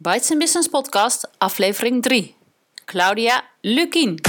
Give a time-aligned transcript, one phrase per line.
[0.00, 2.36] Bites in Business Podcast, aflevering 3.
[2.84, 4.20] Claudia Lukien.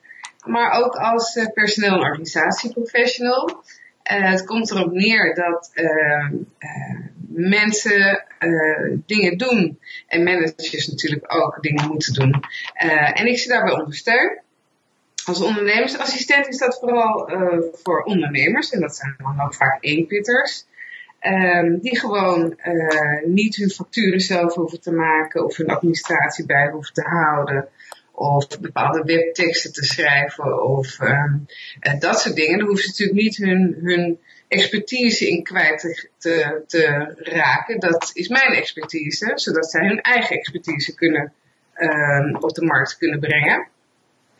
[0.46, 3.64] Maar ook als personeel- en organisatieprofessional.
[4.02, 6.34] het komt erop neer dat ehm,
[7.34, 9.78] mensen uh, dingen doen.
[10.06, 12.44] En managers natuurlijk ook dingen moeten doen.
[12.84, 14.40] Uh, en ik ze daarbij ondersteun.
[15.24, 18.70] Als ondernemersassistent is dat vooral uh, voor ondernemers.
[18.70, 20.64] En dat zijn dan ook vaak eenpitters.
[21.26, 22.56] Um, die gewoon
[23.24, 25.44] niet hun facturen zelf hoeven te maken.
[25.44, 27.68] Of hun administratie bij hoeven te houden
[28.12, 31.46] of bepaalde webteksten te schrijven of um,
[31.98, 32.58] dat soort dingen.
[32.58, 34.18] Dan hoeven ze natuurlijk niet hun, hun
[34.52, 37.80] expertise in kwijt te, te, raken.
[37.80, 41.32] Dat is mijn expertise, zodat zij hun eigen expertise kunnen
[41.76, 43.68] um, op de markt kunnen brengen.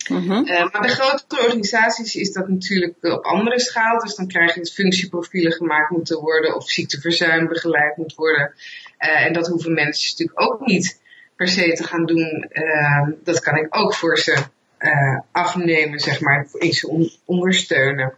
[0.07, 0.25] -huh.
[0.25, 3.99] uh, maar bij grotere organisaties is dat natuurlijk op andere schaal.
[3.99, 8.55] Dus dan krijg je dat functieprofielen gemaakt moeten worden of ziekteverzuim begeleid moet worden.
[8.99, 11.01] Uh, en dat hoeven mensen natuurlijk ook niet
[11.37, 12.49] per se te gaan doen.
[12.53, 14.37] Uh, dat kan ik ook voor ze
[14.79, 18.15] uh, afnemen, zeg maar, in ze on ondersteunen.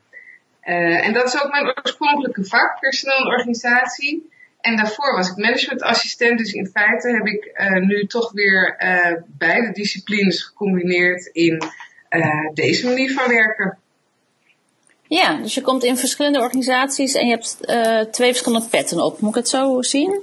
[0.66, 4.32] Uh, en dat is ook mijn oorspronkelijke vak, personeel en organisatie.
[4.60, 8.76] En daarvoor was ik managementassistent, dus in feite heb ik nu toch weer
[9.26, 11.62] beide disciplines gecombineerd in
[12.54, 13.78] deze manier van werken.
[15.08, 17.56] Ja, dus je komt in verschillende organisaties en je hebt
[18.12, 19.20] twee verschillende petten op.
[19.20, 20.22] Moet ik het zo zien?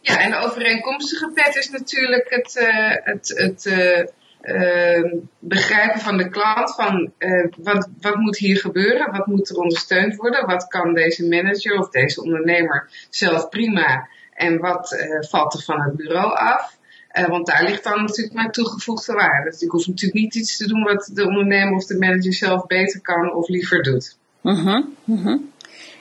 [0.00, 2.54] Ja, en de overeenkomstige pet is natuurlijk het,
[3.04, 4.12] het, het
[4.44, 7.12] uh, begrijpen van de klant van
[7.56, 11.88] wat, wat moet hier gebeuren, wat moet er ondersteund worden, wat kan deze manager of
[11.90, 16.76] deze ondernemer zelf prima en wat valt er van het bureau af.
[17.28, 19.50] want daar ligt dan natuurlijk mijn toegevoegde waarde.
[19.50, 22.66] Dus ik hoef natuurlijk niet iets te doen wat de ondernemer of de manager zelf
[22.66, 24.16] beter kan of liever doet.
[24.42, 25.38] Uh -huh.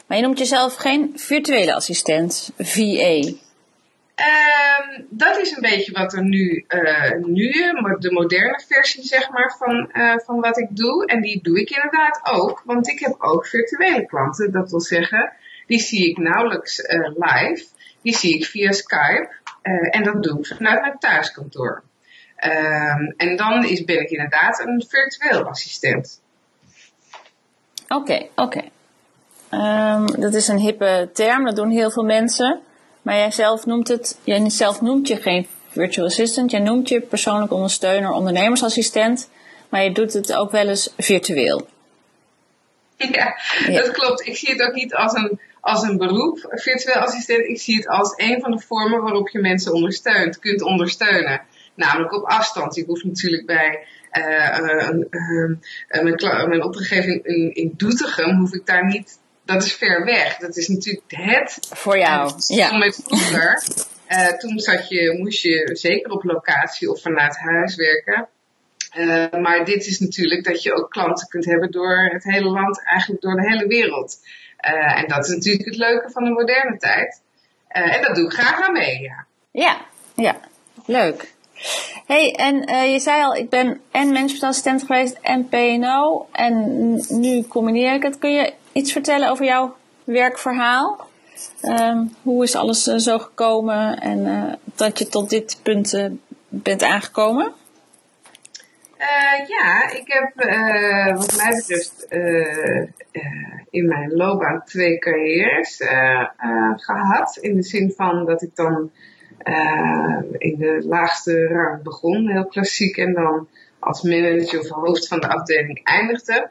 [0.08, 3.34] Maar je noemt jezelf geen virtuele assistent, VA.
[4.16, 7.51] Um, dat is een beetje wat er nu, uh, nu
[8.00, 11.06] de moderne versie zeg maar, van, uh, van wat ik doe.
[11.06, 14.51] En die doe ik inderdaad ook, want ik heb ook virtuele klanten.
[14.51, 15.34] Dat wil zeggen,
[15.68, 17.66] die zie ik nauwelijks uh, live.
[18.01, 19.29] Die zie ik via Skype.
[19.90, 21.84] en dat doe ik vanuit mijn thuiskantoor.
[22.45, 26.22] Um, en dan is, ben ik inderdaad een virtueel assistent.
[27.88, 28.62] Oké, oké.
[29.51, 32.62] Um, dat is een hippe term, dat doen heel veel mensen.
[33.03, 37.02] Maar jij zelf noemt het, jij zelf noemt je geen virtual assistant, jij noemt je
[37.02, 39.30] persoonlijk ondersteuner, ondernemersassistent,
[39.69, 41.68] maar je doet het ook wel eens virtueel.
[42.97, 43.38] Ja,
[43.68, 44.28] ja, dat klopt.
[44.28, 47.47] Ik zie het ook niet als een, als een beroep, virtueel assistent.
[47.47, 51.42] Ik zie het als een van de vormen waarop je mensen ondersteunt, kunt ondersteunen.
[51.75, 52.78] Namelijk op afstand.
[52.78, 55.56] Ik hoef natuurlijk bij uh, uh, uh,
[56.03, 60.38] mijn, mijn opdrachtgeving in, in Doetinchem, hoef ik daar niet dat is ver weg.
[60.38, 61.58] Dat is natuurlijk het.
[61.72, 62.34] Voor jou.
[62.48, 62.78] ja.
[62.78, 63.64] Met vroeger,
[64.09, 68.28] uh, toen zat je, moest je zeker op locatie of vanuit huis werken.
[68.98, 72.84] Uh, maar dit is natuurlijk dat je ook klanten kunt hebben door het hele land,
[72.86, 74.18] eigenlijk door de hele wereld.
[74.68, 77.22] Uh, en dat is natuurlijk het leuke van de moderne tijd.
[77.68, 79.25] en dat doe ik graag aan mee, ja.
[79.51, 79.86] Ja,
[80.16, 80.40] ja.
[80.86, 81.34] Leuk.
[82.06, 86.28] Hey, en uh, je zei al, ik ben en managementassistent geweest en PNO.
[86.31, 88.18] En nu combineer ik het.
[88.18, 91.08] Kun je iets vertellen over jouw werkverhaal?
[91.62, 96.06] Um, hoe is alles uh, zo gekomen en uh, dat je tot dit punt uh,
[96.48, 97.52] bent aangekomen?
[99.48, 100.34] ja, ik heb
[101.18, 102.08] wat mij betreft
[103.70, 105.78] in mijn loopbaan twee carrières
[106.76, 107.38] gehad.
[107.42, 108.92] In de zin van dat ik dan
[110.38, 113.48] in de laagste rang begon, heel klassiek, en dan
[113.80, 116.50] als manager of hoofd van de afdeling eindigde.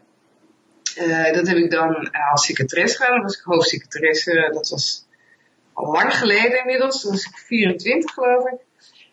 [0.97, 3.15] Uh, dat heb ik dan als secretaresse gedaan.
[3.15, 4.51] Dan was ik hoofdsecretaresse.
[4.53, 5.07] Dat was
[5.73, 7.01] al lang geleden inmiddels.
[7.01, 8.59] Toen was ik 24 geloof ik.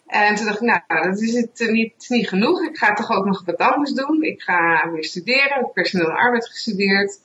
[0.07, 2.61] En toen dacht ik, nou, dat is het niet, niet genoeg.
[2.61, 4.23] Ik ga toch ook nog wat anders doen.
[4.23, 5.43] Ik ga weer studeren.
[5.43, 7.19] Ik heb personeel en arbeid gestudeerd.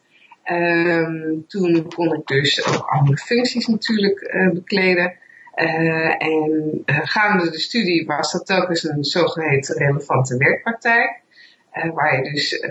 [0.53, 5.19] Um, toen kon ik dus ook andere functies natuurlijk bekleden.
[6.19, 11.24] En gaande de studie was dat eens een zogeheten relevante werkpraktijk.
[11.95, 12.67] Waar je dus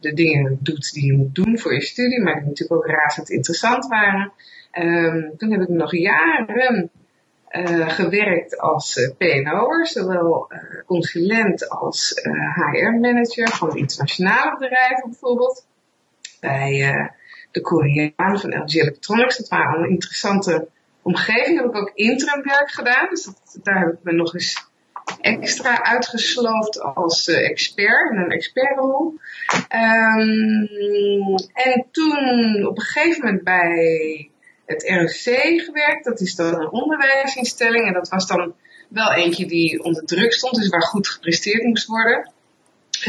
[0.00, 3.30] de dingen doet die je moet doen voor je studie, maar die natuurlijk ook razend
[3.30, 4.32] interessant waren.
[4.78, 6.90] Um, toen heb ik nog jaren
[7.86, 10.52] gewerkt als PNO'er, zowel
[10.86, 12.20] consulent als
[12.54, 15.66] HR-manager van internationale bedrijven bijvoorbeeld
[16.40, 17.08] bij uh,
[17.50, 19.36] de Koreanen van LG Electronics.
[19.36, 20.68] Dat waren allemaal interessante
[21.02, 21.62] omgevingen.
[21.62, 23.08] Heb ik ook interim werk gedaan.
[23.08, 23.32] Dus
[23.62, 24.69] daar heb ik me nog eens
[25.20, 29.14] extra uitgesloofd als uh, expert, in een expertrol.
[29.74, 34.30] Um, en toen op een gegeven moment bij
[34.66, 36.04] het ROC gewerkt.
[36.04, 37.86] Dat is dan een onderwijsinstelling.
[37.86, 38.54] En dat was dan
[38.88, 42.32] wel eentje die onder druk stond, dus waar goed gepresteerd moest worden.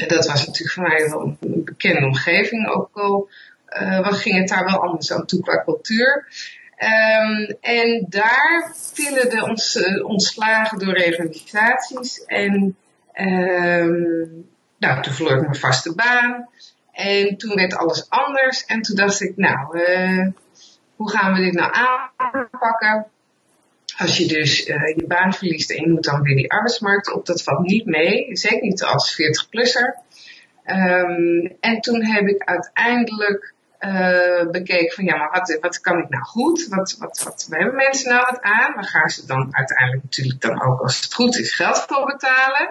[0.08, 3.30] Dat was natuurlijk voor mij wel een bekende omgeving, ook al
[3.82, 6.28] uh, wat ging het daar wel anders aan toe qua cultuur.
[6.82, 12.26] Um, en daar vielen de ons, uh, ontslagen door revalidaties.
[12.26, 12.76] En
[13.16, 16.50] um, nou, toen verloor ik mijn vaste baan.
[16.92, 18.66] En toen werd alles anders.
[18.66, 20.28] En toen dacht ik, nou, uh,
[20.96, 23.06] hoe gaan we dit nou aanpakken?
[23.98, 27.26] Als je dus uh, je baan verliest en je moet dan weer die arbeidsmarkt op,
[27.26, 28.38] dat valt niet mee.
[28.38, 29.96] Zeker niet als 40-plusser.
[30.66, 33.54] Um, en toen heb ik uiteindelijk
[33.86, 36.68] uh, bekeken van ja, maar wat, wat kan ik nou goed?
[36.68, 38.74] Wat, wat, wat hebben mensen nou wat aan?
[38.74, 42.70] Waar gaan ze dan uiteindelijk natuurlijk dan ook als het goed is geld voor betalen?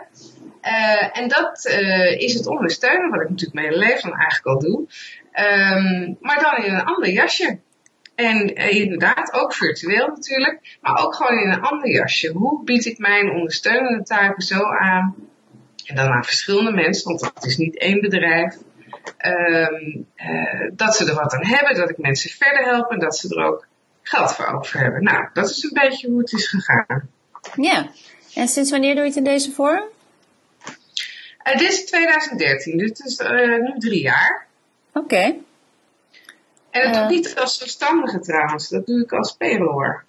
[0.62, 4.58] Uh, en dat uh, is het ondersteunen, wat ik natuurlijk mijn hele leven eigenlijk al
[4.58, 4.78] doe.
[5.34, 7.58] Um, maar dan in een ander jasje.
[8.14, 12.32] En inderdaad, ook virtueel natuurlijk, maar ook gewoon in een ander jasje.
[12.32, 15.14] Hoe bied ik mijn ondersteunende taken zo aan?
[15.86, 18.56] En dan aan verschillende mensen, want het is niet één bedrijf.
[19.26, 23.16] Um, uh, dat ze er wat aan hebben, dat ik mensen verder help en dat
[23.16, 23.66] ze er ook
[24.02, 25.02] geld voor over hebben.
[25.02, 27.08] Nou, dat is een beetje hoe het is gegaan.
[27.56, 27.90] Ja,
[28.34, 29.84] en sinds wanneer doe je het in deze vorm?
[31.44, 34.46] Uh, dit is 2013, dus is uh, nu drie jaar.
[34.92, 34.98] Oké.
[34.98, 35.40] Okay.
[36.70, 40.04] En dat doe ik niet als zelfstandige trouwens, dat doe ik als payroller.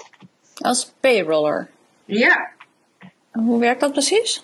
[0.58, 1.70] Als payroller?
[2.06, 2.52] Ja.
[3.32, 4.44] Hoe werkt dat precies?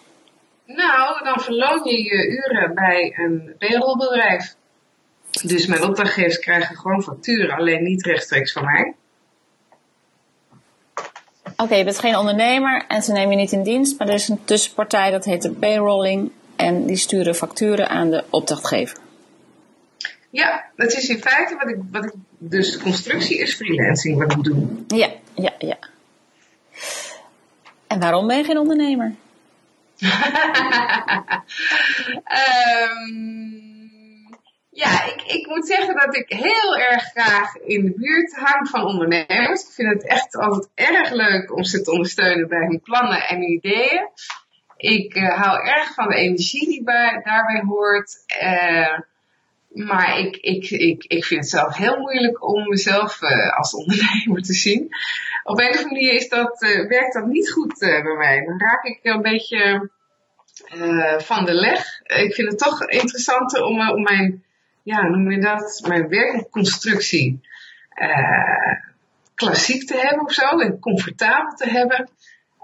[0.67, 4.55] Nou, dan verloon je je uren bij een payrollbedrijf.
[5.43, 8.93] Dus mijn opdrachtgevers krijgen gewoon facturen, alleen niet rechtstreeks van mij.
[11.43, 14.13] Oké, okay, je bent geen ondernemer en ze nemen je niet in dienst, maar er
[14.13, 18.97] is een tussenpartij dat heet de payrolling en die sturen facturen aan de opdrachtgever.
[20.29, 24.31] Ja, dat is in feite wat ik, wat ik dus de constructie is freelancing wat
[24.31, 24.67] ik doe.
[24.87, 25.77] Ja, ja, ja.
[27.87, 29.15] En waarom ben je geen ondernemer?
[30.01, 30.11] Um,
[34.83, 38.85] ja, ik, ik moet zeggen dat ik heel erg graag in de buurt hang van
[38.85, 39.61] ondernemers.
[39.61, 43.41] Ik vind het echt altijd erg leuk om ze te ondersteunen bij hun plannen en
[43.41, 44.09] ideeën.
[44.77, 48.15] Ik uh, hou erg van de energie die bij, daarbij hoort.
[48.43, 48.99] Uh,
[49.85, 54.41] maar ik, ik, ik, ik vind het zelf heel moeilijk om mezelf uh, als ondernemer
[54.41, 54.87] te zien.
[55.43, 58.45] Op een of andere manier is dat, uh, werkt dat niet goed uh, bij mij.
[58.45, 59.89] Dan raak ik een beetje
[61.17, 62.01] van de leg.
[62.03, 64.43] Ik vind het toch interessanter om, om mijn,
[64.83, 67.41] ja, noem je dat, mijn werkconstructie
[69.35, 70.59] klassiek te hebben of zo.
[70.59, 72.09] En comfortabel te hebben.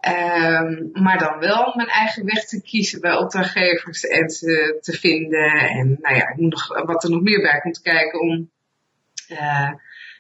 [0.07, 5.51] Um, maar dan wel mijn eigen weg te kiezen bij opdrachtgevers en te, te vinden.
[5.51, 8.49] En nou ja, ik moet nog, wat er nog meer bij komt kijken om
[9.31, 9.71] uh,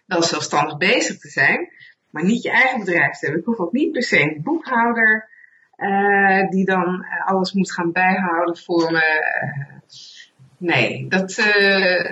[0.05, 1.71] wel zelfstandig bezig te zijn.
[2.09, 3.39] Maar niet je eigen bedrijf te hebben.
[3.39, 5.29] Ik hoef ook niet per se een boekhouder
[5.77, 9.23] uh, die dan alles moet gaan bijhouden voor me.
[9.43, 9.91] Uh,
[10.57, 11.35] nee, dat,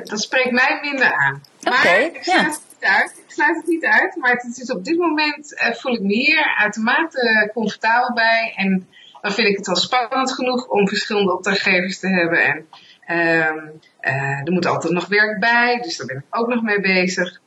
[0.03, 1.41] dat spreekt mij minder aan.
[1.63, 2.51] Oké, okay, ja
[2.83, 3.21] uit.
[3.25, 4.15] Ik sluit het niet uit.
[4.15, 8.53] Maar het is op dit moment uh, voel ik me hier uitermate comfortabel bij.
[8.55, 8.87] En
[9.21, 12.43] dan vind ik het wel spannend genoeg om verschillende opdrachtgevers te hebben.
[12.43, 12.67] En
[13.47, 15.79] um, uh, er moet altijd nog werk bij.
[15.81, 17.39] Dus daar ben ik ook nog mee bezig.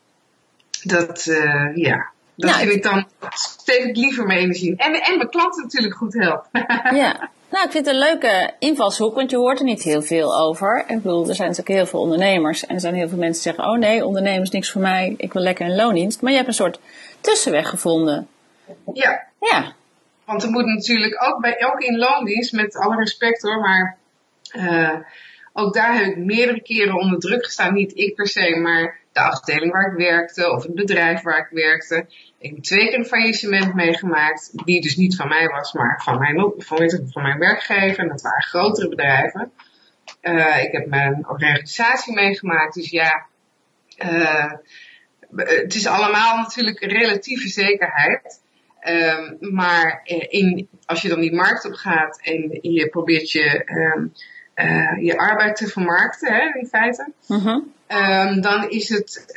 [0.83, 4.77] Dat, uh, ja, dat nou, vind ik dan steeds liever mijn energie.
[4.77, 6.51] En, en mijn klanten natuurlijk goed helpen.
[7.03, 10.39] ja, nou, ik vind het een leuke invalshoek, want je hoort er niet heel veel
[10.39, 10.85] over.
[10.89, 13.53] Ik bedoel, er zijn natuurlijk heel veel ondernemers en er zijn heel veel mensen die
[13.53, 16.21] zeggen: Oh nee, ondernemers niks voor mij, ik wil lekker een loondienst.
[16.21, 16.79] Maar je hebt een soort
[17.21, 18.29] tussenweg gevonden.
[18.93, 19.23] Ja.
[19.41, 19.73] Ja.
[20.25, 23.97] Want er moet natuurlijk ook, bij, ook in loondienst, met alle respect hoor, maar
[25.53, 27.75] ook daar heb ik meerdere keren onder druk gestaan.
[27.75, 31.49] Niet ik per se, maar de afdeling waar ik werkte of het bedrijf waar ik
[31.51, 32.07] werkte.
[32.45, 36.19] Ik heb twee keer een faillissement meegemaakt, die dus niet van mij was, maar van
[36.19, 37.99] mijn, van, van mijn werkgever.
[37.99, 39.53] En dat waren grotere bedrijven.
[40.23, 43.27] Uh, ik heb mijn organisatie meegemaakt, dus ja,
[43.99, 44.53] uh,
[45.37, 48.41] het is allemaal natuurlijk relatieve zekerheid.
[48.89, 54.13] Um, maar in, als je dan die markt op gaat en je probeert je, um,
[54.55, 57.47] uh, je arbeid te vermarkten, hè, in feite, -huh.
[57.89, 59.33] um, dan is het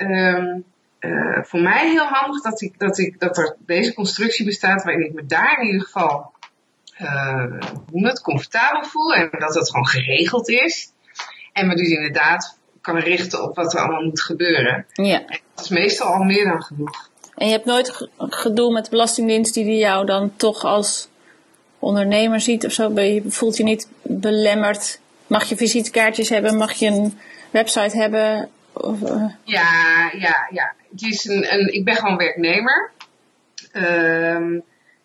[0.99, 5.05] uh, voor mij heel handig dat, ik, dat, ik, dat er deze constructie bestaat waarin
[5.05, 6.31] ik me daar in ieder geval
[7.01, 7.61] uh,
[7.91, 10.91] het, comfortabel voel en dat het gewoon geregeld is.
[11.53, 14.85] En me dus inderdaad kan richten op wat er allemaal moet gebeuren.
[14.93, 15.25] Ja.
[15.25, 17.09] En dat is meestal al meer dan genoeg.
[17.35, 21.09] En je hebt nooit gedoe met de Belastingdienst die jou dan toch als
[21.79, 22.93] ondernemer ziet of zo?
[22.93, 24.99] Je voelt je niet belemmerd?
[25.27, 26.57] Mag je visitekaartjes hebben?
[26.57, 27.19] Mag je een
[27.51, 28.49] website hebben?
[28.73, 29.25] Of, uh...
[29.43, 30.73] Ja, ja, ja.
[30.91, 32.91] Het is een, een, ik ben gewoon werknemer.
[33.73, 34.63] Um,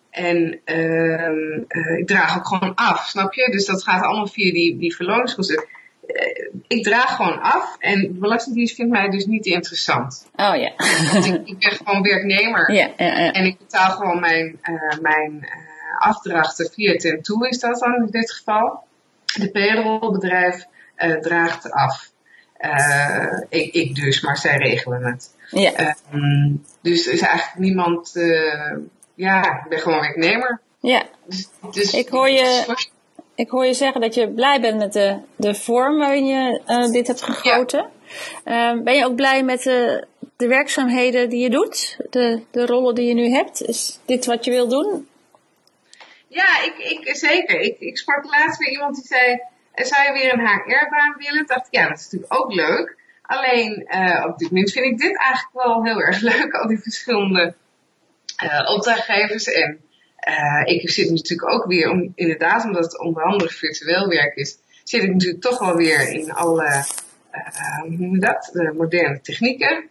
[0.09, 3.51] en um, uh, ik draag ook gewoon af, snap je?
[3.51, 5.65] Dus dat gaat allemaal via die, die verloningskosten.
[6.07, 10.29] Uh, ik draag gewoon af en de Belastingdienst vindt mij dus niet interessant.
[10.35, 10.71] Oh ja.
[11.13, 12.71] Want ik, ik ben gewoon werknemer.
[12.71, 13.31] Ja, ja, ja.
[13.31, 15.47] En ik betaal gewoon mijn, uh, mijn
[15.99, 18.83] afdrachten via Tentoe is dat dan in dit geval.
[19.39, 20.65] De payrollbedrijf
[21.21, 22.11] draagt af.
[23.49, 25.35] Ik, ik dus, maar zij regelen het.
[25.49, 25.95] Ja.
[26.13, 28.13] Um, dus er is eigenlijk niemand
[29.15, 30.59] ja, ik ben gewoon werknemer.
[30.79, 31.03] Ja.
[31.25, 32.75] Dus, dus, ik, hoor je,
[33.35, 36.91] ik hoor je zeggen dat je blij bent met de, de vorm waarin je uh,
[36.91, 37.89] dit hebt gegoten.
[38.45, 38.73] Ja.
[38.73, 41.97] Uh, ben je ook blij met de, de werkzaamheden die je doet?
[42.09, 43.61] De, de rollen die je nu hebt?
[43.61, 45.07] Is dit wat je wil doen?
[46.27, 47.59] Ja, ik, ik, zeker.
[47.59, 49.39] Ik, ik sprak laatst weer iemand die zei,
[49.75, 51.41] zou je weer een HR-baan willen?
[51.41, 52.95] Ik dacht, ja, dat is natuurlijk ook leuk.
[53.21, 56.79] Alleen uh, op dit moment vind ik dit eigenlijk wel heel erg leuk, al die
[56.79, 57.53] verschillende
[58.43, 59.51] uh, opdrachtgevers.
[59.51, 59.79] En
[60.27, 64.57] uh, ik zit natuurlijk ook weer, om, inderdaad omdat het onder andere virtueel werk is,
[64.83, 66.83] zit ik natuurlijk toch wel weer in alle,
[67.81, 69.87] hoe noem je dat, de moderne technieken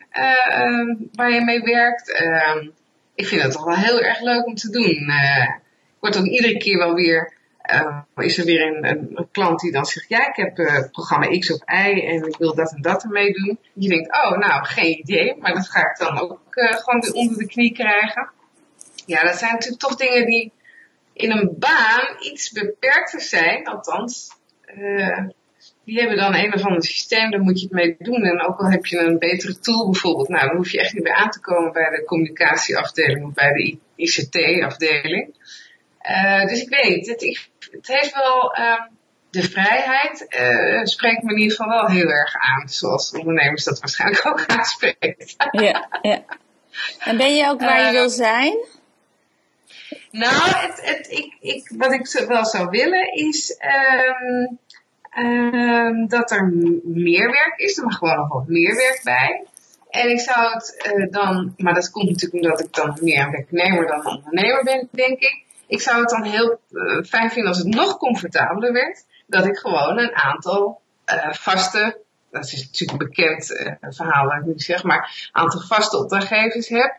[1.12, 2.12] waar je mee werkt.
[2.12, 2.68] Ehm,
[3.14, 4.84] ik vind het toch wel heel erg leuk om te doen.
[4.84, 7.32] ik word ook iedere keer wel weer
[7.70, 11.38] uh, is er weer een, een, klant die dan zegt, ja, ik heb uh, programma
[11.38, 13.58] X of Y en ik wil dat en dat ermee doen.
[13.72, 17.12] Je denkt, oh, nou, geen idee, maar dat ga ik dan ook uh, gewoon weer
[17.12, 18.30] onder de knie krijgen.
[19.06, 20.52] Ja, dat zijn natuurlijk toch dingen die
[21.12, 24.30] in een baan iets beperkter zijn, althans.
[25.84, 28.22] die hebben dan een of ander systeem, daar moet je het mee doen.
[28.22, 31.02] En ook al heb je een betere tool bijvoorbeeld, nou, dan hoef je echt niet
[31.02, 35.34] meer aan te komen bij de communicatieafdeling of bij de ICT-afdeling.
[36.10, 38.80] Uh, dus ik weet, het, het heeft wel uh,
[39.30, 43.78] de vrijheid, uh, spreekt me in ieder geval wel heel erg aan, zoals ondernemers dat
[43.78, 45.34] waarschijnlijk ook aanspreekt.
[45.50, 46.22] ja, ja.
[46.98, 48.56] En ben je ook waar je wil zijn?
[50.10, 53.56] Nou, het, het, ik, ik, wat ik wel zou willen is
[54.20, 54.58] um,
[55.24, 56.52] um, dat er
[56.84, 57.78] meer werk is.
[57.78, 59.44] Er mag gewoon nog wat meer werk bij.
[59.90, 63.30] En ik zou het uh, dan, maar dat komt natuurlijk omdat ik dan meer een
[63.30, 65.44] werknemer dan een ondernemer ben, denk ik.
[65.72, 69.04] Ik zou het dan heel uh, fijn vinden als het nog comfortabeler werd.
[69.26, 72.00] Dat ik gewoon een aantal uh, vaste,
[72.30, 75.98] dat is natuurlijk een bekend uh, verhaal wat ik nu zeg, maar een aantal vaste
[75.98, 76.98] opdrachtgevers heb.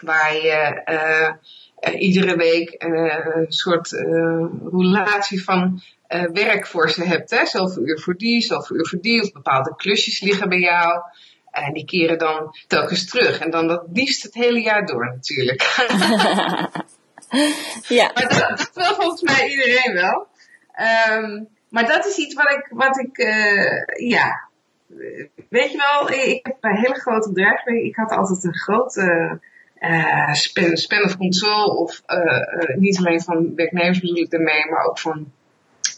[0.00, 1.36] Waar je
[1.98, 3.90] iedere week een soort
[4.70, 5.82] relatie van
[6.32, 7.30] werk voor ze hebt.
[7.30, 7.46] Hè?
[7.46, 9.22] Zoveel uur voor die, zoveel uur voor die.
[9.22, 11.00] Of bepaalde klusjes liggen bij jou.
[11.50, 13.38] En die keren dan telkens terug.
[13.38, 15.62] En dan dat liefst het hele jaar door natuurlijk.
[17.98, 18.10] ja.
[18.14, 20.26] Maar dat, dat wil volgens mij iedereen wel.
[21.10, 24.48] Um, maar dat is iets wat ik, wat ik uh, ja,
[25.48, 27.84] weet je wel, ik heb een hele grote bedrijven.
[27.84, 29.38] Ik had altijd een grote
[29.80, 31.64] uh, span, span of control.
[31.64, 35.32] Of uh, niet alleen van werknemers bedoel ik ermee, maar ook van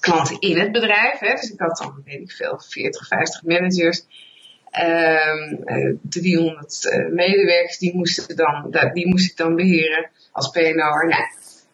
[0.00, 1.18] klanten in het bedrijf.
[1.18, 1.30] Hè.
[1.30, 4.06] Dus ik had dan, weet ik veel, 40, 50 managers.
[4.84, 11.06] Um, 300 medewerkers, die, moesten dan, die moest ik dan beheren als PNO'er.
[11.08, 11.24] Nou,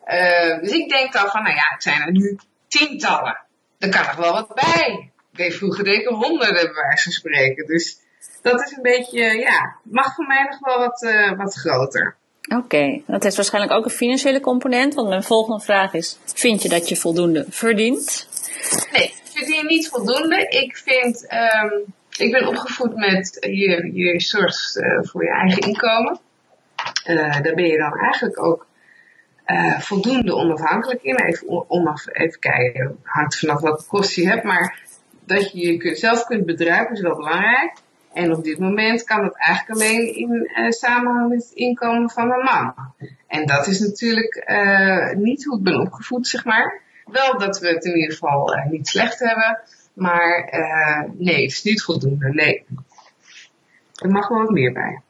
[0.07, 2.39] uh, dus ik denk dan van, nou ja, het zijn er nu
[2.69, 3.41] tientallen.
[3.79, 5.11] Er kan nog wel wat bij.
[5.35, 7.67] Ik vroeger deed ik honderden bij wijze van spreken.
[7.67, 7.99] Dus
[8.43, 12.17] dat is een beetje, ja, mag voor mij nog wel wat, uh, wat groter.
[12.49, 13.03] Oké, okay.
[13.07, 14.95] dat heeft waarschijnlijk ook een financiële component.
[14.95, 18.29] Want mijn volgende vraag is, vind je dat je voldoende verdient?
[18.93, 20.47] Nee, ik verdien niet voldoende.
[20.49, 26.21] Ik vind, um, ik ben opgevoed met je, je zorgt uh, voor je eigen inkomen.
[27.07, 28.67] Uh, daar ben je dan eigenlijk ook
[29.47, 31.17] uh, voldoende onafhankelijk in.
[31.17, 34.79] Even, onaf, even kijken, hangt vanaf welke kosten je hebt, maar
[35.25, 37.73] dat je je zelf kunt bedrijven is wel belangrijk.
[38.13, 42.33] En op dit moment kan het eigenlijk alleen in uh, samenhang met het inkomen van
[42.33, 42.75] een man.
[43.27, 44.45] En dat is natuurlijk
[45.17, 46.81] niet hoe ik ben opgevoed, zeg maar.
[47.05, 49.61] Wel dat we het in ieder geval niet slecht hebben,
[49.93, 50.49] maar
[51.13, 52.29] nee, het is niet voldoende.
[52.29, 52.65] Nee.
[54.03, 55.01] Er mag wel wat meer bij.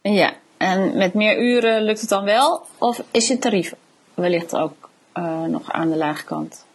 [0.00, 2.66] Ja, en met meer uren lukt het dan wel?
[2.78, 3.74] Of is je tarief
[4.14, 4.88] wellicht ook
[5.46, 6.66] nog aan de lage kant?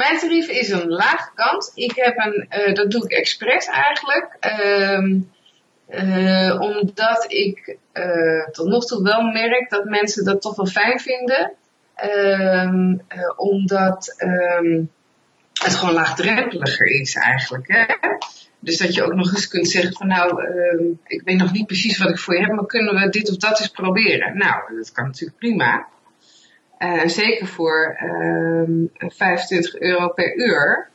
[0.00, 1.72] Mijn tarief is een lage kant.
[1.74, 4.36] Ik heb een, uh, dat doe ik expres eigenlijk.
[4.40, 5.20] Uh,
[5.88, 7.76] uh, omdat ik
[8.52, 11.52] tot nog toe wel merk dat mensen dat toch wel fijn vinden.
[11.94, 12.96] Ehm,
[13.36, 14.82] omdat ehm,
[15.52, 17.68] het gewoon laagdrempeliger is eigenlijk.
[17.68, 17.84] Hè?
[18.60, 20.46] Dus dat je ook nog eens kunt zeggen van nou,
[21.06, 23.36] ik weet nog niet precies wat ik voor je heb, maar kunnen we dit of
[23.36, 24.38] dat eens proberen?
[24.38, 25.88] Nou, dat kan natuurlijk prima.
[26.80, 30.88] Uh, zeker voor uh, ehm, 25 euro per uur.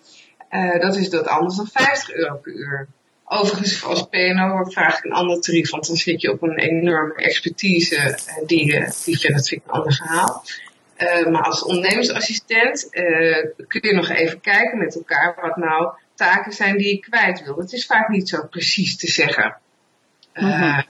[0.52, 2.88] Uh, dat is dat anders dan 50 euro per uur.
[3.26, 7.16] Overigens, als PNO vraag ik een ander tarief, want dan zit je op een enorme
[7.16, 10.44] expertise eh, die, die je, ik een ander verhaal.
[11.32, 12.90] maar als ondernemersassistent
[13.68, 17.58] kun je nog even kijken met elkaar wat nou taken zijn die je kwijt wil.
[17.58, 19.58] Het is vaak niet zo precies te zeggen.
[20.34, 20.84] Mm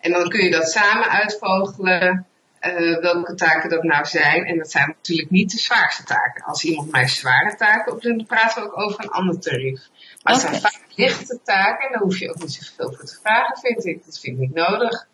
[0.00, 2.26] En dan kun je dat samen uitvogelen
[2.60, 4.44] uh, welke taken dat nou zijn.
[4.44, 6.44] En dat zijn natuurlijk niet de zwaarste taken.
[6.44, 9.80] Als iemand mij zware taken opdoet, dan praten we ook over een ander tarief.
[10.22, 13.18] Maar het zijn vaak lichte taken en daar hoef je ook niet zoveel voor te
[13.22, 14.04] vragen, vind ik.
[14.04, 15.06] Dat vind ik niet nodig.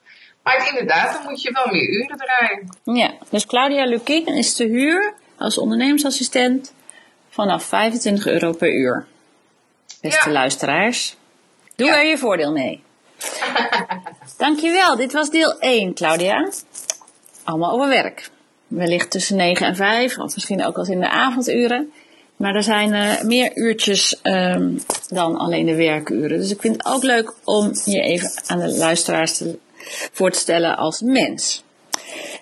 [0.42, 2.68] Maar inderdaad, dan moet je wel meer uren draaien.
[2.84, 6.74] Ja, dus Claudia Lukien is te huur als ondernemersassistent
[7.28, 9.06] vanaf 25 euro per uur.
[10.08, 11.16] Beste luisteraars,
[11.76, 12.82] doe er je voordeel mee.
[14.38, 16.48] Dankjewel, dit was deel 1, Claudia
[17.46, 18.30] allemaal over werk.
[18.66, 21.92] Wellicht tussen 9 en 5, of misschien ook als in de avonduren.
[22.36, 26.38] Maar er zijn uh, meer uurtjes um, dan alleen de werkuren.
[26.38, 29.58] Dus ik vind het ook leuk om je even aan de luisteraars te,
[30.12, 31.64] voor te stellen als mens.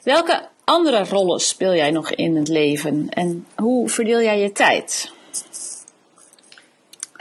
[0.03, 5.13] Welke andere rollen speel jij nog in het leven en hoe verdeel jij je tijd?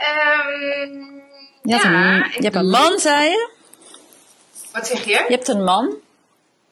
[0.04, 1.22] Um,
[1.62, 3.50] je, hebt ja, een, je hebt een man, zei je?
[4.72, 5.10] Wat zeg je?
[5.10, 6.02] Je hebt een man.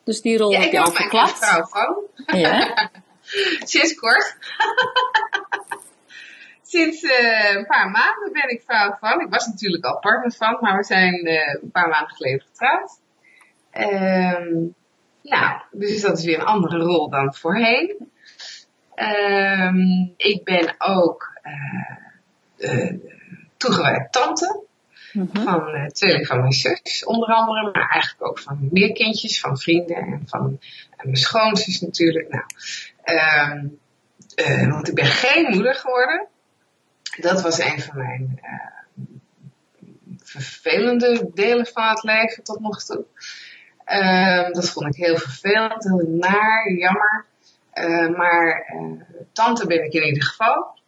[0.04, 1.34] Dus die rol ja, heb je al verklapt.
[1.34, 2.38] Ik ben vrouw van.
[2.40, 2.90] Ja.
[3.72, 4.36] Sinds kort.
[6.72, 9.20] Sinds uh, een paar maanden ben ik vrouw van.
[9.20, 13.00] Ik was natuurlijk al partner van, maar we zijn uh, een paar maanden geleden getrouwd.
[13.72, 14.74] Um,
[15.22, 18.10] nou, dus dat is weer een andere rol dan voorheen.
[18.94, 22.92] Um, ik ben ook uh,
[23.62, 24.64] toegewijd tante.
[25.12, 25.42] Mhm.
[25.42, 29.58] Van uh, tweeling van mijn zus, onder andere, maar eigenlijk ook van meer kindjes, van
[29.58, 30.58] vrienden en van
[30.96, 32.28] en mijn schoonzus natuurlijk.
[32.28, 32.44] Nou,
[33.50, 33.78] um,
[34.36, 36.26] uh, want ik ben geen moeder geworden.
[37.20, 39.06] Dat was een van mijn uh,
[40.22, 43.04] vervelende delen van het leven tot nog toe.
[43.86, 47.24] Um, dat vond ik heel vervelend, heel naar, jammer.
[48.16, 48.74] maar
[49.32, 50.80] tante ben ik in ieder geval.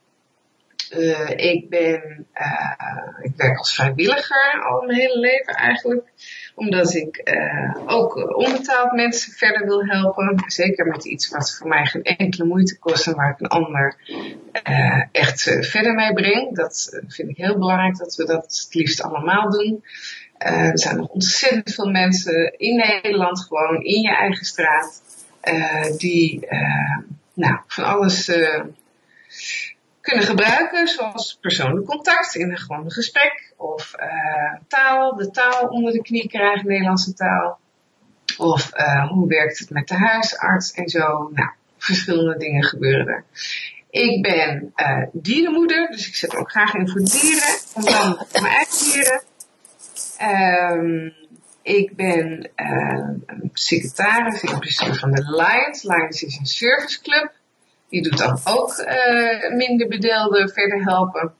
[0.90, 6.12] Uh, ik ben, uh, ik werk als vrijwilliger al mijn hele leven eigenlijk.
[6.54, 10.42] Omdat ik uh, ook onbetaald mensen verder wil helpen.
[10.46, 13.96] Zeker met iets wat voor mij geen enkele moeite kost en waar ik een ander
[15.12, 16.56] echt verder mee breng.
[16.56, 19.84] Dat vind ik heel belangrijk dat we dat het liefst allemaal doen.
[20.38, 25.02] er zijn nog ontzettend veel mensen in Nederland gewoon in je eigen straat.
[25.98, 26.48] die
[27.34, 28.30] nou, van alles
[30.04, 35.92] kunnen gebruiken, zoals persoonlijk contact in een gewoon gesprek, of uh, taal, de taal onder
[35.92, 37.58] de knie krijgen, Nederlandse taal,
[38.38, 41.30] of uh, hoe werkt het met de huisarts en zo.
[41.32, 43.24] Nou, verschillende dingen gebeuren er.
[43.90, 48.54] Ik ben uh, dierenmoeder, dus ik zet ook graag in voor dieren, om dan mijn
[48.54, 49.22] eigen dieren.
[50.80, 51.14] Um,
[51.62, 52.50] ik ben
[53.52, 55.82] secretaris in bestuur van de Lions.
[55.82, 57.32] Lions is een serviceclub
[57.88, 61.34] die doet dan ook uh, minder bedeelden verder helpen.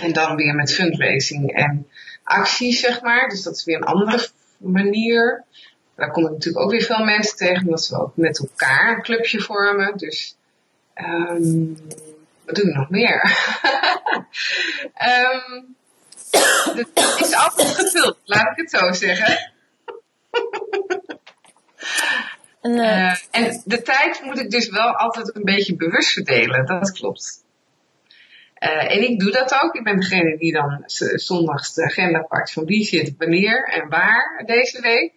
[0.00, 1.88] En dan weer met fundraising en
[2.22, 3.28] acties, zeg maar.
[3.28, 5.44] Dus dat is weer een andere manier.
[5.94, 9.02] Daar kom ik natuurlijk ook weer veel mensen tegen, omdat we ook met elkaar een
[9.02, 9.96] clubje vormen.
[9.96, 10.36] Dus
[10.94, 11.76] um,
[12.44, 13.36] wat doe ik nog meer?
[15.34, 15.76] um,
[16.76, 19.52] het is altijd gevuld, laat ik het zo zeggen.
[22.62, 26.92] En, uh, en de tijd moet ik dus wel altijd een beetje bewust verdelen, dat
[26.92, 27.44] klopt.
[28.58, 29.74] Uh, en ik doe dat ook.
[29.74, 30.82] Ik ben degene die dan
[31.14, 35.12] zondags de agenda pakt van wie zit wanneer en waar deze week.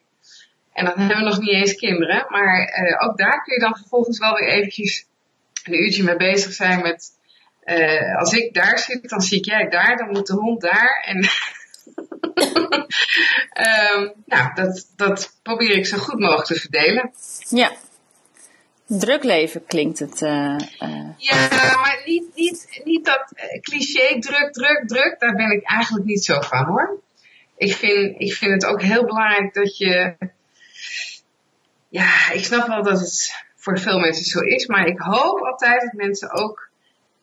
[0.74, 2.26] En dan hebben we nog niet eens kinderen.
[2.30, 5.06] Maar ook daar kun je dan vervolgens wel weer eventjes
[5.64, 7.14] een uurtje mee bezig zijn met...
[8.18, 11.04] Als ik daar zit, dan zie ik jij daar, dan moet de hond daar.
[11.06, 11.20] En
[13.98, 17.12] um, nou, dat, dat probeer ik zo goed mogelijk te verdelen.
[17.50, 17.72] Ja.
[18.88, 20.22] Druk leven klinkt het.
[20.22, 21.10] Uh, uh...
[21.18, 25.16] Ja, maar niet, niet, niet dat cliché druk, druk, druk.
[25.20, 27.00] Daar ben ik eigenlijk niet zo van hoor.
[27.58, 30.16] Ik vind, ik vind het ook heel belangrijk dat je
[31.96, 35.82] ja, ik snap wel dat het voor veel mensen zo is, maar ik hoop altijd
[35.82, 36.70] dat mensen ook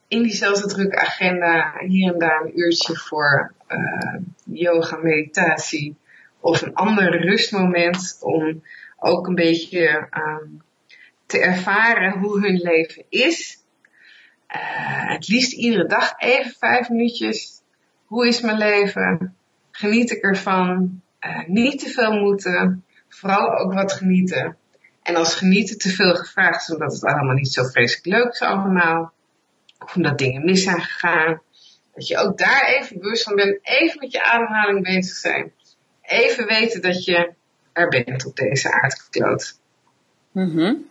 [0.09, 4.20] in diezelfde drukke agenda hier en daar een uurtje voor uh,
[4.55, 5.97] yoga, meditatie
[6.43, 8.62] of een ander rustmoment om
[8.99, 10.62] ook een beetje um,
[11.27, 13.59] te ervaren hoe hun leven is.
[14.57, 17.62] Uh, het liefst iedere dag even vijf minuutjes.
[18.05, 19.37] Hoe is mijn leven?
[19.71, 21.03] Geniet ik ervan?
[21.21, 22.85] Uh, niet te veel moeten.
[23.09, 24.57] Vooral ook wat genieten.
[25.03, 28.41] En als genieten te veel gevraagd is omdat het allemaal niet zo vreselijk leuk is
[28.41, 29.12] allemaal.
[29.79, 31.41] Of omdat dingen mis zijn gegaan.
[31.94, 33.59] Dat je ook daar even bewust van bent.
[33.62, 35.52] Even met je ademhaling bezig zijn.
[36.02, 37.33] Even weten dat je
[37.72, 39.59] er bent op deze aardkloot.
[40.33, 40.90] Mm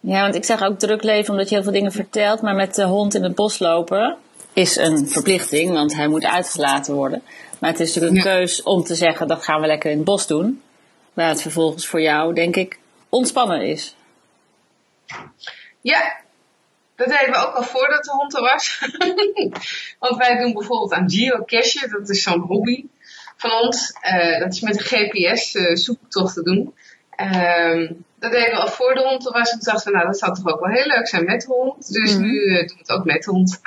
[0.00, 2.42] Ja, want ik zeg ook druk leven omdat je heel veel dingen vertelt.
[2.42, 4.16] Maar met de hond in het bos lopen
[4.52, 5.72] is een verplichting.
[5.72, 7.22] Want hij moet uitgelaten worden.
[7.58, 10.06] Maar het is natuurlijk een keus om te zeggen dat gaan we lekker in het
[10.06, 10.62] bos doen.
[11.12, 13.96] Waar het vervolgens voor jou, denk ik, ontspannen is.
[15.80, 16.21] Ja,
[16.96, 18.78] dat deden we ook al voordat de hond er was.
[19.98, 22.84] Want wij doen bijvoorbeeld aan geocachen, dat is zo'n hobby
[23.36, 23.92] van ons.
[24.02, 26.74] Uh, dat is met een GPS uh, zoektocht te doen.
[27.16, 29.50] Uh, dat deden we al voor de hond er was.
[29.50, 31.46] En toen dachten we, nou dat zou toch ook wel heel leuk zijn met de
[31.46, 31.92] hond.
[31.92, 32.30] Dus mm -hmm.
[32.30, 33.60] nu uh, doen we het ook met de hond.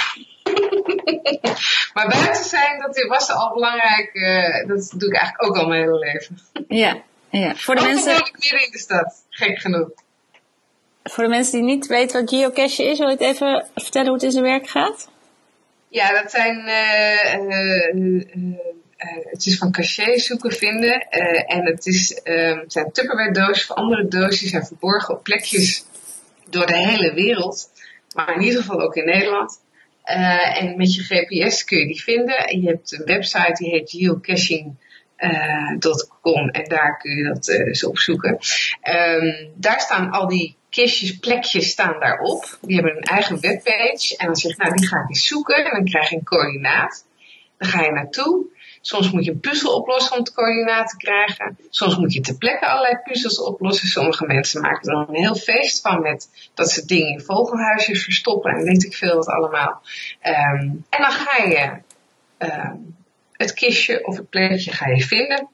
[1.94, 4.14] maar buiten zijn, dat was al belangrijk.
[4.68, 6.40] dat doe ik eigenlijk ook al mijn hele leven.
[6.68, 8.16] ja, ja, voor de Ook mensen.
[8.16, 9.90] ik midden in de stad, gek genoeg.
[11.12, 14.24] Voor de mensen die niet weten wat geocache is, wil je even vertellen hoe het
[14.24, 15.10] in zijn werk gaat?
[15.88, 16.58] Ja, dat zijn.
[16.58, 18.58] Uh, uh, uh,
[19.24, 21.08] het is van cachet zoeken, vinden.
[21.48, 25.86] en het, is, het zijn Tupperware doosjes of andere doosjes zijn verborgen op plekjes
[26.50, 27.70] door de hele wereld.
[28.16, 29.62] Maar in ieder geval ook in Nederland.
[30.04, 32.62] en met je GPS kun je die vinden.
[32.62, 34.76] Je hebt een website die heet geocaching
[35.18, 35.70] uh,
[36.52, 38.38] en daar kun je dat uh, eens opzoeken.
[38.84, 42.58] Um, daar staan al die kistjes, plekjes staan daarop.
[42.62, 44.16] Die hebben een eigen webpage.
[44.18, 45.66] En dan zeg je, nou die ga ik eens zoeken.
[45.66, 47.06] En dan krijg je een coördinaat.
[47.58, 48.46] Dan ga je naartoe.
[48.82, 51.58] Soms moet je een puzzel oplossen om het coördinaat te krijgen.
[51.70, 53.88] Soms moet je ter plekke allerlei puzzels oplossen.
[53.88, 58.52] Sommige mensen maken er een heel feest van met dat ze dingen in vogelhuisjes verstoppen
[58.52, 59.82] en weet ik veel wat allemaal.
[60.24, 61.72] Um, en dan ga je
[62.38, 62.96] um,
[63.32, 65.50] het kistje of het plekje ga je vinden.